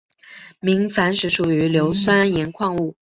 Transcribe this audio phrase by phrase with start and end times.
[0.59, 2.95] 明矾石属于硫酸盐矿物。